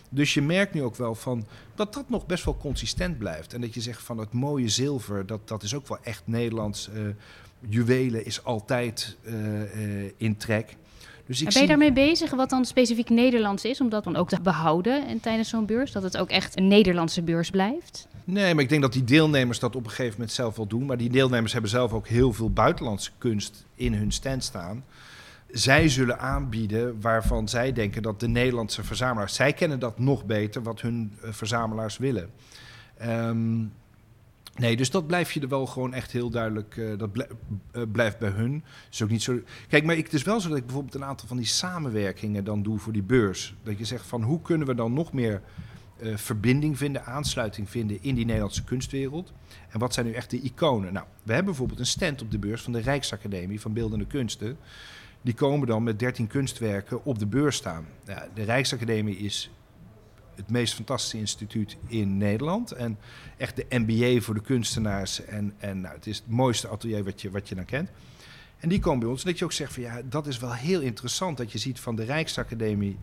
[0.09, 3.53] Dus je merkt nu ook wel van dat dat nog best wel consistent blijft.
[3.53, 6.89] En dat je zegt van het mooie zilver, dat, dat is ook wel echt Nederlands.
[6.93, 7.07] Uh,
[7.59, 10.75] juwelen is altijd uh, uh, in trek.
[11.27, 14.29] Dus ik ben je daarmee bezig, wat dan specifiek Nederlands is, om dat dan ook
[14.29, 15.91] te behouden en tijdens zo'n beurs?
[15.91, 18.07] Dat het ook echt een Nederlandse beurs blijft?
[18.23, 20.85] Nee, maar ik denk dat die deelnemers dat op een gegeven moment zelf wel doen.
[20.85, 24.83] Maar die deelnemers hebben zelf ook heel veel buitenlandse kunst in hun stand staan.
[25.51, 29.35] Zij zullen aanbieden waarvan zij denken dat de Nederlandse verzamelaars...
[29.35, 32.29] Zij kennen dat nog beter, wat hun uh, verzamelaars willen.
[33.05, 33.73] Um,
[34.57, 36.75] Nee, dus dat blijf je er wel gewoon echt heel duidelijk.
[36.75, 38.63] Uh, dat uh, blijft bij hun.
[38.91, 39.39] Is ook niet zo.
[39.67, 42.43] Kijk, maar ik, het is wel zo dat ik bijvoorbeeld een aantal van die samenwerkingen
[42.43, 43.55] dan doe voor die beurs.
[43.63, 45.41] Dat je zegt van hoe kunnen we dan nog meer
[46.01, 49.33] uh, verbinding vinden, aansluiting vinden in die Nederlandse kunstwereld.
[49.69, 50.93] En wat zijn nu echt de iconen?
[50.93, 54.57] Nou, we hebben bijvoorbeeld een stand op de beurs van de Rijksacademie van Beeldende Kunsten.
[55.21, 57.85] Die komen dan met 13 kunstwerken op de beurs staan.
[58.05, 59.49] Ja, de Rijksacademie is
[60.37, 62.71] het meest fantastische instituut in Nederland.
[62.71, 62.97] En
[63.37, 65.25] echt de MBA voor de kunstenaars.
[65.25, 67.89] En, en nou, het is het mooiste atelier wat je, wat je dan kent.
[68.57, 69.23] En die komen bij ons.
[69.23, 71.37] En dat je ook zegt van ja, dat is wel heel interessant.
[71.37, 72.97] Dat je ziet van de Rijksacademie.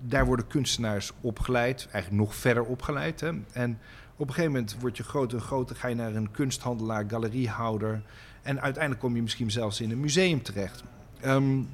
[0.00, 1.88] Daar worden kunstenaars opgeleid.
[1.90, 3.20] Eigenlijk nog verder opgeleid.
[3.20, 3.32] Hè.
[3.52, 3.78] En
[4.16, 5.76] op een gegeven moment word je groter en groter.
[5.76, 8.02] Ga je naar een kunsthandelaar, galeriehouder.
[8.42, 10.82] En uiteindelijk kom je misschien zelfs in een museum terecht.
[11.24, 11.68] Um,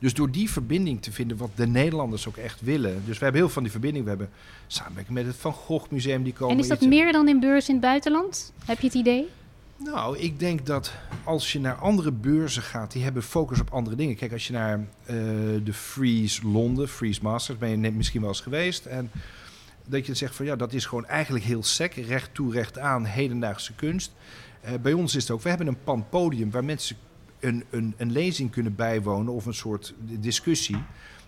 [0.00, 3.02] dus door die verbinding te vinden, wat de Nederlanders ook echt willen.
[3.06, 4.04] Dus we hebben heel veel van die verbinding.
[4.04, 4.30] We hebben
[4.66, 6.22] samenwerking met het Van Gogh Museum.
[6.22, 8.52] Die komen en is dat meer dan in beurs in het buitenland?
[8.64, 9.28] Heb je het idee?
[9.76, 10.92] Nou, ik denk dat
[11.24, 14.16] als je naar andere beurzen gaat, die hebben focus op andere dingen.
[14.16, 14.86] Kijk, als je naar uh,
[15.64, 18.86] de Freeze Londen, Freeze Masters, ben je net misschien wel eens geweest.
[18.86, 19.10] En
[19.86, 23.04] dat je zegt van ja, dat is gewoon eigenlijk heel sec, recht toe, recht aan,
[23.04, 24.12] hedendaagse kunst.
[24.64, 26.96] Uh, bij ons is het ook, we hebben een panpodium waar mensen
[27.40, 30.82] een, een, een lezing kunnen bijwonen of een soort discussie.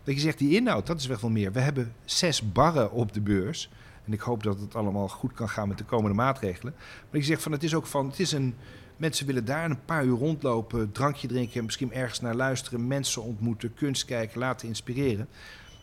[0.04, 1.52] Dat je zegt, die inhoud, dat is wel veel meer.
[1.52, 3.70] We hebben zes barren op de beurs.
[4.04, 6.74] En ik hoop dat het allemaal goed kan gaan met de komende maatregelen.
[7.10, 8.54] Maar ik zeg van, het is ook van, het is een...
[8.96, 13.74] Mensen willen daar een paar uur rondlopen, drankje drinken, misschien ergens naar luisteren, mensen ontmoeten,
[13.74, 15.28] kunst kijken, laten inspireren.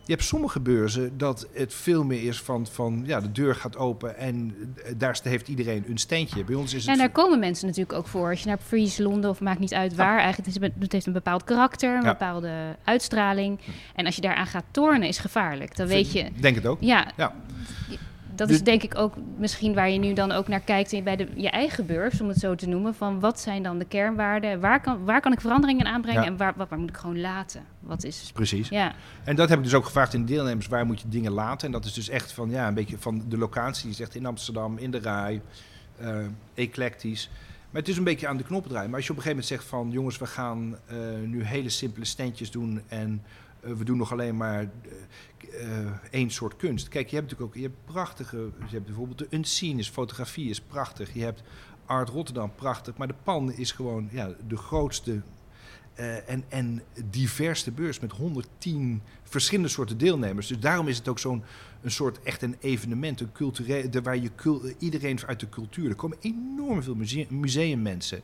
[0.10, 3.78] Je hebt sommige beurzen dat het veel meer is van, van ja, de deur gaat
[3.78, 4.56] open en
[4.98, 6.43] daar heeft iedereen een steentje.
[6.43, 6.91] Bij ons is het...
[6.91, 8.30] En daar komen mensen natuurlijk ook voor.
[8.30, 11.43] Als je naar Freeze Londen of maakt niet uit waar, eigenlijk het, heeft een bepaald
[11.43, 13.60] karakter, een bepaalde uitstraling.
[13.95, 15.76] En als je daaraan gaat tornen is gevaarlijk.
[15.76, 16.30] Dan weet je.
[16.39, 16.78] Denk het ook.
[16.82, 17.12] Ja.
[17.17, 17.34] ja
[18.39, 21.28] dat is denk ik ook misschien waar je nu dan ook naar kijkt bij de,
[21.36, 22.95] je eigen beurs, om het zo te noemen.
[22.95, 24.60] Van wat zijn dan de kernwaarden?
[24.60, 27.63] Waar kan, waar kan ik veranderingen aanbrengen en waar, wat, waar moet ik gewoon laten?
[27.80, 28.32] Wat is...
[28.34, 28.69] Precies.
[28.69, 28.93] Ja.
[29.23, 30.67] En dat heb ik dus ook gevraagd in de deelnemers.
[30.67, 31.67] Waar moet je dingen laten?
[31.67, 33.89] En dat is dus echt van, ja, een beetje van de locatie.
[33.89, 35.41] Je zegt in Amsterdam, in de Rai,
[36.02, 36.15] uh,
[36.54, 37.30] eclectisch.
[37.71, 38.89] Maar het is een beetje aan de knoppen draaien.
[38.89, 39.91] Maar als je op een gegeven moment zegt van...
[39.91, 42.82] jongens, we gaan uh, nu hele simpele standjes doen...
[42.88, 43.23] en
[43.65, 44.69] uh, we doen nog alleen maar uh,
[46.12, 46.88] één soort kunst.
[46.88, 48.38] Kijk, je hebt natuurlijk ook je hebt prachtige.
[48.38, 51.13] Je hebt bijvoorbeeld de Unseenes, fotografie is prachtig.
[51.13, 51.43] Je hebt
[51.85, 52.97] Art Rotterdam, prachtig.
[52.97, 55.21] Maar de Pan is gewoon ja, de grootste
[55.95, 60.47] uh, en, en diverste beurs met 110 verschillende soorten deelnemers.
[60.47, 61.43] Dus daarom is het ook zo'n
[61.82, 65.89] een soort echt een evenement, een cultureel, waar je iedereen uit de cultuur.
[65.89, 68.21] Er komen enorm veel museum, museummensen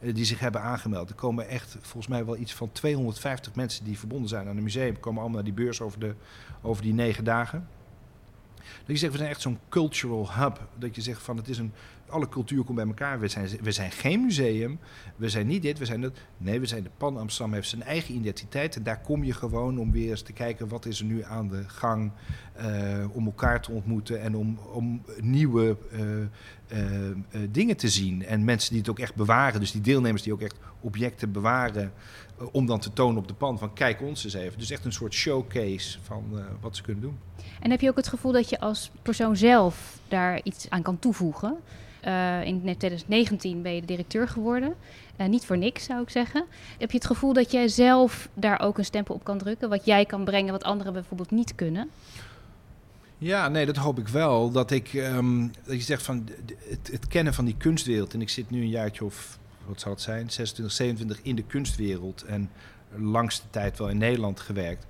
[0.00, 1.08] uh, die zich hebben aangemeld.
[1.08, 4.62] Er komen echt volgens mij wel iets van 250 mensen die verbonden zijn aan een
[4.62, 5.00] museum.
[5.00, 6.14] komen allemaal naar die beurs over, de,
[6.62, 7.68] over die negen dagen.
[8.78, 10.68] Dat je zegt, we zijn echt zo'n cultural hub.
[10.78, 11.72] Dat je zegt van het is een
[12.08, 13.20] alle cultuur komt bij elkaar.
[13.20, 14.78] We zijn, we zijn geen museum.
[15.16, 16.12] We zijn niet dit, we zijn dat.
[16.38, 18.76] Nee, we zijn de Pan Amsterdam heeft zijn eigen identiteit.
[18.76, 21.48] En daar kom je gewoon om weer eens te kijken wat is er nu aan
[21.48, 22.10] de gang.
[22.60, 26.00] Uh, om elkaar te ontmoeten en om, om nieuwe uh,
[26.78, 28.24] uh, dingen te zien.
[28.24, 29.60] En mensen die het ook echt bewaren.
[29.60, 31.92] Dus die deelnemers die ook echt objecten bewaren.
[32.52, 34.58] om dan te tonen op de pan van kijk ons eens even.
[34.58, 36.24] Dus echt een soort showcase van
[36.60, 37.18] wat ze kunnen doen.
[37.60, 40.98] En heb je ook het gevoel dat je als persoon zelf daar iets aan kan
[40.98, 41.56] toevoegen?
[42.06, 44.74] Uh, in 2019 ben je de directeur geworden.
[45.20, 46.44] Uh, niet voor niks, zou ik zeggen.
[46.78, 49.68] Heb je het gevoel dat jij zelf daar ook een stempel op kan drukken?
[49.68, 51.90] Wat jij kan brengen, wat anderen bijvoorbeeld niet kunnen?
[53.18, 54.50] Ja, nee, dat hoop ik wel.
[54.50, 56.28] Dat, ik, um, dat je zegt van
[56.68, 58.14] het, het, kennen van die kunstwereld.
[58.14, 61.42] En ik zit nu een jaartje of, wat zal het zijn, 26, 27 in de
[61.42, 62.22] kunstwereld.
[62.22, 62.50] En
[62.96, 64.86] langste tijd wel in Nederland gewerkt.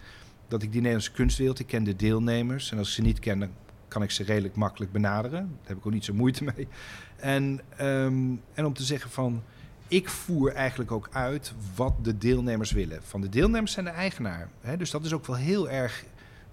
[0.48, 2.72] Dat ik die Nederlandse kunstwereld, ik ken de deelnemers.
[2.72, 3.50] En als ze niet ken, dan
[3.88, 5.40] kan ik ze redelijk makkelijk benaderen.
[5.40, 6.68] Daar heb ik ook niet zo moeite mee.
[7.16, 9.42] En, um, en om te zeggen van,
[9.88, 13.02] ik voer eigenlijk ook uit wat de deelnemers willen.
[13.02, 14.48] Van de deelnemers zijn de eigenaar.
[14.60, 14.76] Hè?
[14.76, 16.04] Dus dat is ook wel heel erg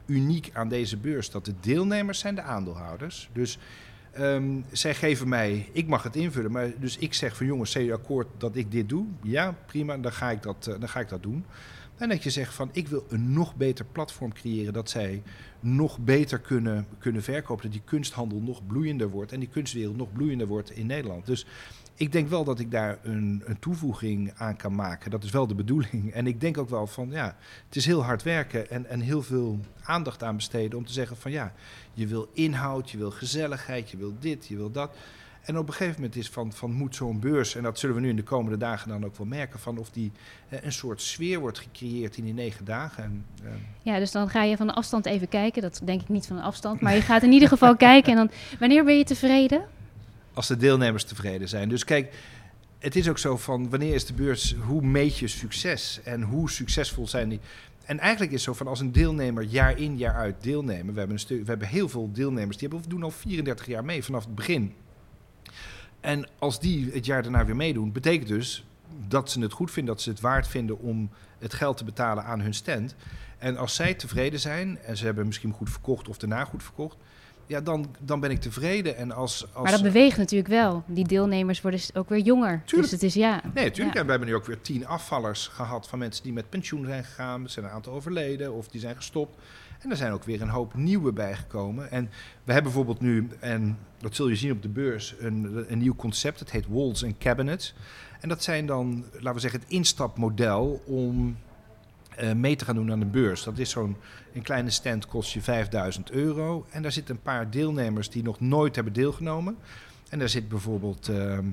[0.06, 3.29] uniek aan deze beurs dat de deelnemers zijn de aandeelhouders.
[3.34, 3.58] Dus
[4.12, 7.84] ehm, zij geven mij, ik mag het invullen, maar dus ik zeg van jongens, zijn
[7.84, 9.06] jullie akkoord dat ik dit doe?
[9.21, 11.45] Ja, prima, dan ga ik dat, eh, dan ga ik dat doen.
[12.03, 15.23] En dat je zegt van ik wil een nog beter platform creëren dat zij
[15.59, 17.63] nog beter kunnen, kunnen verkopen.
[17.63, 21.25] Dat die kunsthandel nog bloeiender wordt en die kunstwereld nog bloeiender wordt in Nederland.
[21.25, 21.45] Dus
[21.95, 25.11] ik denk wel dat ik daar een, een, toevoeging aan kan maken.
[25.11, 26.13] Dat is wel de bedoeling.
[26.13, 29.21] En ik denk ook wel van ja, het is heel hard werken en, en heel
[29.21, 31.53] veel aandacht aan besteden om te zeggen van ja,
[31.93, 34.95] je wil inhoud, je wil gezelligheid, je wil dit, je wil dat.
[35.43, 38.01] En op een gegeven moment is van, van moet zo'n beurs, en dat zullen we
[38.01, 40.12] nu in de komende dagen dan ook wel merken, van of die
[40.49, 43.03] een soort sfeer wordt gecreëerd in die negen dagen.
[43.03, 43.49] En, uh...
[43.82, 45.62] Ja, dus dan ga je van de afstand even kijken.
[45.62, 48.12] Dat denk ik niet van de afstand, maar je gaat in ieder geval kijken.
[48.12, 49.65] En dan, wanneer ben je tevreden?
[50.34, 51.69] Als de deelnemers tevreden zijn.
[51.69, 52.13] Dus kijk,
[52.79, 56.49] het is ook zo van wanneer is de beurs, hoe meet je succes en hoe
[56.49, 57.39] succesvol zijn die.
[57.86, 60.93] En eigenlijk is het zo van als een deelnemer jaar in jaar uit deelnemen.
[60.93, 63.86] We hebben, een stuk, we hebben heel veel deelnemers die hebben, doen al 34 jaar
[63.86, 64.73] mee vanaf het begin.
[66.03, 68.65] En als die het jaar daarna weer meedoen, betekent dus
[69.07, 72.23] dat ze het goed vinden, dat ze het waard vinden om het geld te betalen
[72.23, 72.95] aan hun stand.
[73.37, 76.97] En als zij tevreden zijn en ze hebben misschien goed verkocht of daarna goed verkocht,
[77.45, 78.97] ja, dan, dan ben ik tevreden.
[78.97, 79.63] En als, als...
[79.63, 80.83] Maar dat beweegt natuurlijk wel.
[80.87, 82.51] Die deelnemers worden ook weer jonger.
[82.51, 82.91] Dus tuurlijk.
[82.91, 83.41] Dus het is ja.
[83.53, 83.97] Nee, natuurlijk.
[83.97, 87.03] En we hebben nu ook weer tien afvallers gehad van mensen die met pensioen zijn
[87.03, 87.43] gegaan.
[87.43, 89.41] Er zijn een aantal overleden of die zijn gestopt.
[89.83, 91.91] En er zijn ook weer een hoop nieuwe bijgekomen.
[91.91, 92.09] En
[92.43, 95.95] we hebben bijvoorbeeld nu, en dat zul je zien op de beurs, een, een nieuw
[95.95, 96.39] concept.
[96.39, 97.73] Het heet Walls and Cabinets.
[98.21, 101.37] En dat zijn dan, laten we zeggen, het instapmodel om
[102.21, 103.43] uh, mee te gaan doen aan de beurs.
[103.43, 103.95] Dat is zo'n
[104.33, 106.65] een kleine stand kost je 5000 euro.
[106.69, 109.57] En daar zitten een paar deelnemers die nog nooit hebben deelgenomen.
[110.09, 111.47] En daar zit bijvoorbeeld ehm,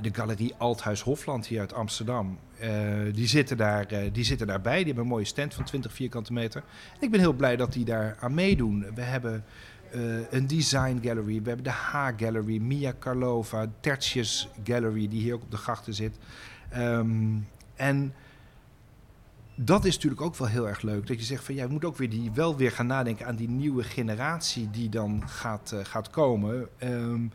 [0.00, 2.38] de Galerie Althuis Hofland hier uit Amsterdam.
[2.62, 2.68] Uh,
[3.12, 4.76] die, zitten daar, uh, die zitten daarbij.
[4.76, 6.62] Die hebben een mooie stand van 20 vierkante meter.
[7.00, 8.86] ik ben heel blij dat die daar aan meedoen.
[8.94, 9.44] We hebben
[10.30, 11.42] een design gallery.
[11.42, 16.18] We hebben de H-gallery, Mia Karlova, Tertius Gallery, die hier ook op de grachten zit.
[16.76, 18.14] Um, en
[19.54, 21.06] dat is natuurlijk ook wel heel erg leuk.
[21.06, 23.36] Dat je zegt van ja, we moeten ook weer die, wel weer gaan nadenken aan
[23.36, 26.68] die nieuwe generatie die dan gaat, gaat komen.
[26.82, 27.32] Um,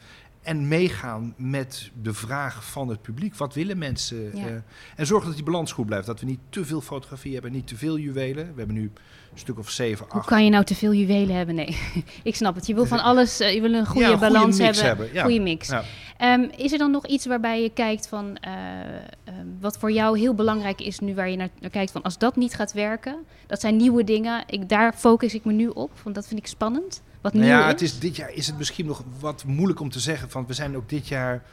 [0.47, 3.35] en meegaan met de vraag van het publiek.
[3.35, 4.37] Wat willen mensen?
[4.37, 4.45] Uh,
[4.95, 6.05] en zorgen dat die balans goed blijft.
[6.05, 8.45] Dat we niet te veel fotografie hebben, niet te veel juwelen.
[8.45, 8.91] We hebben nu
[9.31, 10.13] een stuk of zeven, acht.
[10.13, 11.55] Hoe kan je nou te veel juwelen hebben?
[11.55, 11.77] Nee,
[12.23, 12.67] ik snap het.
[12.67, 14.83] Je wil van alles, uh, je wil een goede ja, balans hebben.
[14.83, 15.09] hebben.
[15.13, 15.23] Ja.
[15.23, 15.69] Goede mix.
[16.21, 18.51] Um, is er dan nog iets waarbij je kijkt van uh,
[19.39, 22.17] um, wat voor jou heel belangrijk is nu waar je naar, naar, kijkt van als
[22.17, 23.15] dat niet gaat werken,
[23.47, 24.43] dat zijn nieuwe dingen.
[24.47, 27.01] Ik, daar focus ik me nu op, want dat vind ik spannend.
[27.21, 27.71] Wat nou ja, is?
[27.71, 30.29] Het is, dit jaar is het misschien nog wat moeilijk om te zeggen.
[30.29, 31.43] Van, we zijn ook dit jaar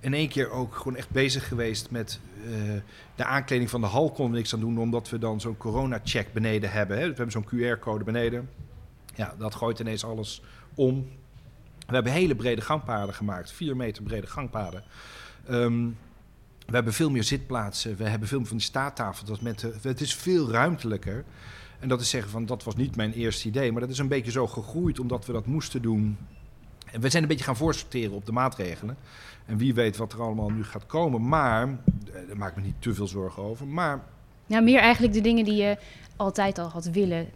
[0.00, 2.52] in één keer ook gewoon echt bezig geweest met uh,
[3.14, 4.08] de aankleding van de hal.
[4.08, 6.96] Konden we niks aan doen, omdat we dan zo'n corona-check beneden hebben.
[6.96, 7.02] Hè.
[7.02, 8.50] We hebben zo'n QR-code beneden.
[9.14, 10.42] Ja, dat gooit ineens alles
[10.74, 11.08] om.
[11.86, 14.84] We hebben hele brede gangpaden gemaakt, vier meter brede gangpaden.
[15.50, 15.96] Um,
[16.66, 19.28] we hebben veel meer zitplaatsen, we hebben veel meer van die staattafels.
[19.28, 21.24] Dat met, het is veel ruimtelijker.
[21.84, 24.08] En dat is zeggen van dat was niet mijn eerste idee, maar dat is een
[24.08, 26.18] beetje zo gegroeid omdat we dat moesten doen.
[26.92, 28.96] En we zijn een beetje gaan voorsorteren op de maatregelen.
[29.46, 31.28] En wie weet wat er allemaal nu gaat komen.
[31.28, 33.66] Maar, eh, daar maak ik me niet te veel zorgen over.
[33.66, 34.02] Maar.
[34.46, 35.78] Ja, meer eigenlijk de dingen die je
[36.16, 37.28] altijd al had willen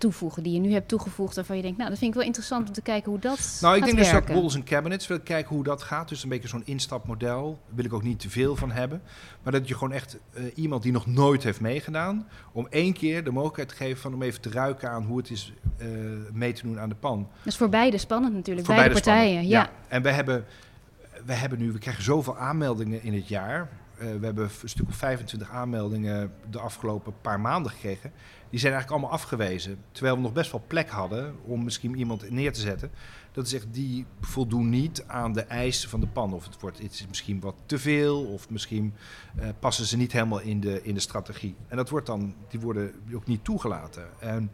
[0.00, 2.68] toevoegen, die je nu hebt toegevoegd, waarvan je denkt, nou, dat vind ik wel interessant
[2.68, 4.18] om te kijken hoe dat Nou, ik denk werken.
[4.18, 6.08] dus dat walls en cabinets, wil kijken hoe dat gaat.
[6.08, 9.02] Dus een beetje zo'n instapmodel, daar wil ik ook niet te veel van hebben.
[9.42, 13.24] Maar dat je gewoon echt uh, iemand die nog nooit heeft meegedaan, om één keer
[13.24, 15.86] de mogelijkheid te geven van om even te ruiken aan hoe het is uh,
[16.32, 17.18] mee te doen aan de pan.
[17.18, 19.48] Dat is voor beide spannend natuurlijk, voor beide, beide partijen.
[19.48, 19.60] Ja.
[19.60, 19.70] ja.
[19.88, 20.44] En we hebben,
[21.24, 23.68] we hebben nu, we krijgen zoveel aanmeldingen in het jaar.
[24.00, 28.12] Uh, we hebben een stuk of 25 aanmeldingen de afgelopen paar maanden gekregen
[28.50, 29.78] die zijn eigenlijk allemaal afgewezen.
[29.92, 32.90] Terwijl we nog best wel plek hadden om misschien iemand neer te zetten.
[33.32, 36.32] Dat is echt, die voldoen niet aan de eisen van de pan.
[36.32, 38.94] Of het, wordt, het is misschien wat te veel, of misschien
[39.40, 41.54] uh, passen ze niet helemaal in de, in de strategie.
[41.68, 44.08] En dat wordt dan, die worden ook niet toegelaten.
[44.20, 44.50] En,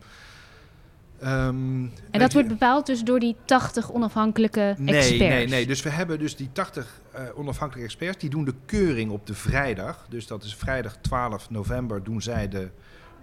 [1.22, 5.18] um, en dat wordt bepaald dus door die 80 onafhankelijke nee, experts?
[5.18, 8.18] Nee, nee, dus we hebben dus die 80 uh, onafhankelijke experts.
[8.18, 10.06] Die doen de keuring op de vrijdag.
[10.08, 12.70] Dus dat is vrijdag 12 november doen zij de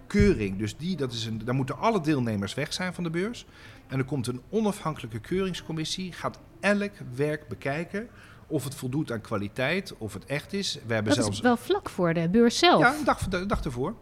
[0.06, 0.58] keuring.
[0.58, 3.46] Dus die, dat is een, daar moeten alle deelnemers weg zijn van de beurs.
[3.86, 8.08] En er komt een onafhankelijke keuringscommissie, gaat elk werk bekijken
[8.46, 10.78] of het voldoet aan kwaliteit, of het echt is.
[10.86, 11.36] We hebben dat zelfs...
[11.36, 12.80] is wel vlak voor de beurs zelf.
[12.80, 13.94] Ja, een dag, een dag ervoor.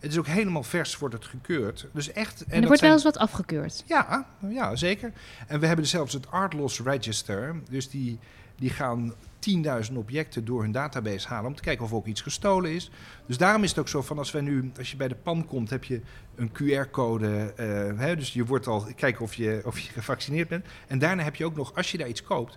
[0.00, 1.86] Het is ook helemaal vers, wordt het gekeurd.
[1.92, 3.84] Dus echt, en, er wordt wel eens wat afgekeurd.
[3.86, 5.12] Ja, ja, zeker.
[5.46, 7.56] En we hebben zelfs het Art Loss Register.
[7.70, 8.18] Dus die,
[8.56, 9.14] Die gaan
[9.88, 12.90] 10.000 objecten door hun database halen om te kijken of ook iets gestolen is.
[13.26, 15.46] Dus daarom is het ook zo van als wij nu, als je bij de pan
[15.46, 16.00] komt, heb je
[16.34, 17.54] een QR-code.
[17.98, 20.66] Uh, dus je wordt al kijken of je, of je gevaccineerd bent.
[20.86, 22.56] En daarna heb je ook nog, als je daar iets koopt,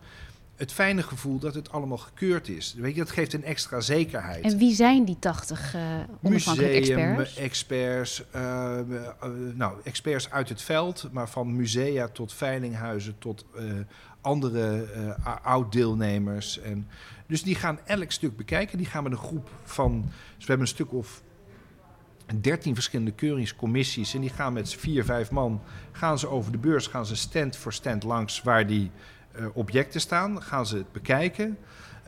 [0.60, 2.74] het fijne gevoel dat het allemaal gekeurd is.
[2.78, 4.43] Weet je, dat geeft een extra zekerheid.
[4.43, 5.82] En wie zijn die 80 uh,
[6.22, 7.36] onafhankelijke experts?
[7.36, 13.45] experts, uh, uh, nou, experts uit het veld, maar van musea tot veilinghuizen tot
[14.22, 14.86] andere
[15.43, 16.60] oud-deelnemers.
[16.60, 16.88] En,
[17.28, 18.78] dus die gaan elk stuk bekijken.
[18.78, 21.22] Die gaan met een groep van, dus we hebben een stuk of
[22.41, 24.13] 13 verschillende keuringscommissies.
[24.13, 27.56] En die gaan met vier, vijf man, gaan ze over de beurs, gaan ze stand
[27.56, 28.91] voor stand langs waar die
[29.54, 31.58] objecten staan, gaan ze het bekijken.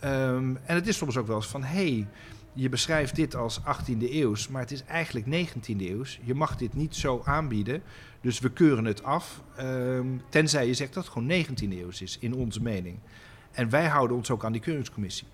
[0.04, 2.08] Um, en het is soms ook wel eens van, hey,
[2.54, 6.20] je beschrijft dit als 18e eeuws, maar het is eigenlijk 19e eeuws.
[6.24, 7.82] Je mag dit niet zo aanbieden,
[8.22, 12.18] dus we keuren het af, um, tenzij je zegt dat het gewoon 19e eeuws is,
[12.20, 12.98] in onze mening.
[13.52, 15.28] En wij houden ons ook aan die keuringscommissie.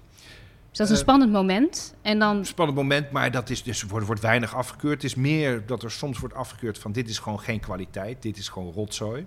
[0.70, 1.96] Dus dat is een uh, spannend moment.
[2.02, 2.46] En dan...
[2.46, 4.94] Spannend moment, maar dat is dus, wordt, wordt weinig afgekeurd.
[4.94, 8.38] Het is meer dat er soms wordt afgekeurd van dit is gewoon geen kwaliteit, dit
[8.38, 9.26] is gewoon rotzooi.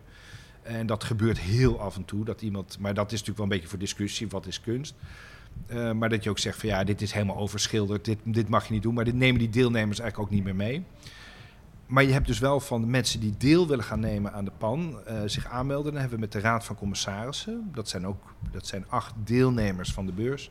[0.62, 2.24] En dat gebeurt heel af en toe.
[2.24, 4.28] Dat iemand, maar dat is natuurlijk wel een beetje voor discussie.
[4.28, 4.94] Wat is kunst?
[5.68, 8.04] Uh, maar dat je ook zegt van ja, dit is helemaal overschilderd.
[8.04, 8.94] Dit, dit mag je niet doen.
[8.94, 10.84] Maar dit nemen die deelnemers eigenlijk ook niet meer mee.
[11.86, 14.52] Maar je hebt dus wel van de mensen die deel willen gaan nemen aan de
[14.58, 15.92] PAN, uh, zich aanmelden.
[15.92, 17.70] Dan hebben we met de Raad van Commissarissen.
[17.74, 20.50] Dat zijn ook dat zijn acht deelnemers van de beurs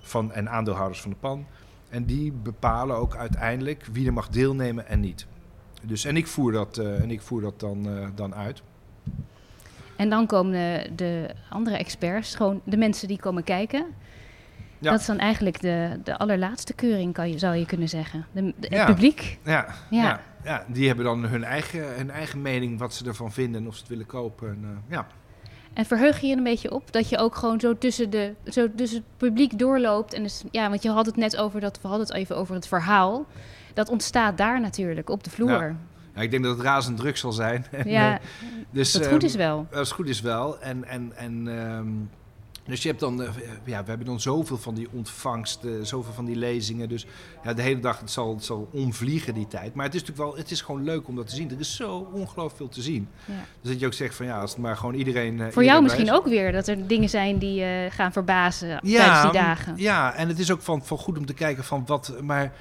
[0.00, 1.46] van, en aandeelhouders van de PAN.
[1.88, 5.26] En die bepalen ook uiteindelijk wie er mag deelnemen en niet.
[5.82, 8.62] Dus, en ik voer dat, uh, en ik voer dat dan, dan uit.
[9.96, 13.86] En dan komen de, de, andere experts, gewoon de mensen die komen kijken.
[14.78, 14.90] Ja.
[14.90, 18.26] Dat is dan eigenlijk de, de allerlaatste keuring, kan je, zou je kunnen zeggen.
[18.32, 18.76] De, de, ja.
[18.76, 19.38] Het publiek.
[19.44, 19.66] Ja.
[19.90, 20.02] Ja.
[20.02, 20.20] ja.
[20.44, 20.64] Ja.
[20.68, 23.80] die hebben dan hun eigen, hun eigen mening, wat ze ervan vinden en of ze
[23.80, 24.48] het willen kopen.
[24.48, 25.06] En, uh, ja.
[25.72, 28.74] En verheug je je een beetje op dat je ook gewoon zo tussen, de, zo
[28.74, 30.12] tussen het publiek doorloopt.
[30.12, 32.54] En dus, ja, want je had het net over dat, we hadden het even over
[32.54, 33.26] het verhaal.
[33.74, 35.76] Dat ontstaat daar natuurlijk, op de vloer.
[36.16, 37.66] Ik denk dat het razend druk zal zijn.
[37.84, 38.20] Ja,
[38.70, 39.66] dus, dat goed is wel.
[39.70, 40.60] Dat goed is wel.
[40.60, 42.10] En, en, en um,
[42.66, 43.28] dus je hebt dan, uh,
[43.64, 46.88] ja, we hebben dan zoveel van die ontvangsten, zoveel van die lezingen.
[46.88, 47.06] Dus
[47.42, 49.74] ja, de hele dag, het zal, het zal omvliegen die tijd.
[49.74, 51.50] Maar het is natuurlijk wel, het is gewoon leuk om dat te zien.
[51.50, 53.08] Er is zo ongelooflijk veel te zien.
[53.24, 53.32] Ja.
[53.60, 55.32] Dus dat je ook zegt van ja, als het maar gewoon iedereen.
[55.32, 58.98] Uh, Voor iedereen jou misschien ook weer, dat er dingen zijn die gaan verbazen ja,
[58.98, 59.74] tijdens die dagen.
[59.76, 62.52] Ja, en het is ook van, van goed om te kijken van wat, maar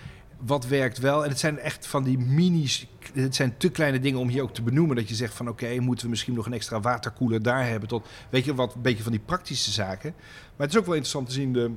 [0.46, 1.24] wat werkt wel.
[1.24, 2.88] En het zijn echt van die minis.
[3.14, 4.96] Het zijn te kleine dingen om hier ook te benoemen.
[4.96, 7.90] Dat je zegt van oké, okay, moeten we misschien nog een extra waterkoeler daar hebben.
[7.90, 10.14] Tot, weet je, wat een beetje van die praktische zaken.
[10.18, 11.72] Maar het is ook wel interessant te zien de,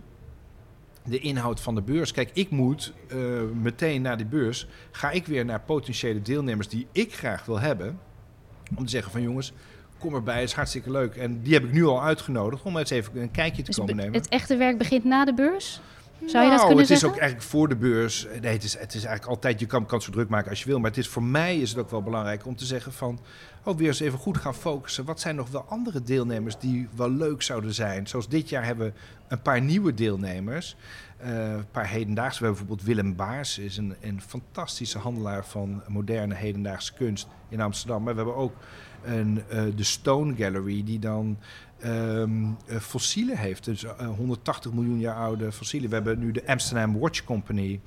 [1.05, 2.12] de inhoud van de beurs.
[2.12, 4.66] Kijk, ik moet uh, meteen naar die beurs.
[4.90, 7.98] Ga ik weer naar potentiële deelnemers die ik graag wil hebben.
[8.76, 9.52] Om te zeggen van jongens,
[9.98, 11.16] kom erbij, is hartstikke leuk.
[11.16, 13.96] En die heb ik nu al uitgenodigd om eens even een kijkje te dus komen
[13.96, 14.12] nemen.
[14.12, 15.81] Het echte werk begint na de beurs?
[16.18, 17.09] Zou nou, je dat kunnen het zeggen?
[17.09, 18.26] is ook eigenlijk voor de beurs.
[18.40, 20.59] Nee, het is, het is eigenlijk altijd, je kan, kan het zo druk maken als
[20.59, 20.79] je wil.
[20.79, 23.18] Maar het is, voor mij is het ook wel belangrijk om te zeggen van...
[23.64, 25.05] Oh, weer eens even goed gaan focussen.
[25.05, 28.07] Wat zijn nog wel andere deelnemers die wel leuk zouden zijn?
[28.07, 28.92] Zoals dit jaar hebben we
[29.29, 30.76] een paar nieuwe deelnemers.
[31.24, 32.38] Uh, een paar hedendaagse.
[32.38, 33.59] We hebben bijvoorbeeld Willem Baars.
[33.59, 38.02] is een, een fantastische handelaar van moderne hedendaagse kunst in Amsterdam.
[38.02, 38.55] Maar we hebben ook
[39.05, 41.38] een, uh, de Stone Gallery die dan...
[41.85, 43.65] Um, fossielen heeft.
[43.65, 45.89] Dus uh, 180 miljoen jaar oude fossielen.
[45.89, 47.81] We hebben nu de Amsterdam Watch Company.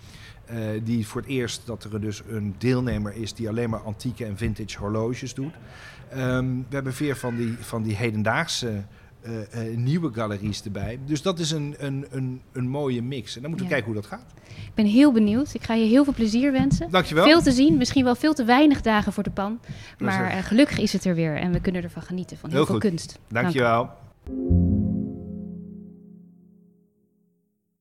[0.51, 4.25] Uh, die voor het eerst dat er dus een deelnemer is die alleen maar antieke
[4.25, 5.53] en vintage horloges doet.
[6.15, 8.83] Um, we hebben weer van die, van die hedendaagse
[9.23, 10.99] uh, nieuwe galeries erbij.
[11.05, 13.35] Dus dat is een, een, een, een mooie mix.
[13.35, 13.79] En dan moeten we ja.
[13.79, 14.33] kijken hoe dat gaat.
[14.47, 15.53] Ik ben heel benieuwd.
[15.53, 16.91] Ik ga je heel veel plezier wensen.
[16.91, 17.23] Dankjewel.
[17.23, 17.77] Veel te zien.
[17.77, 19.59] Misschien wel veel te weinig dagen voor de pan.
[19.99, 21.35] Maar uh, gelukkig is het er weer.
[21.35, 22.37] En we kunnen ervan genieten.
[22.37, 22.89] Van heel, heel veel goed.
[22.89, 23.19] kunst.
[23.27, 23.89] Dankjewel.
[24.23, 24.88] Dank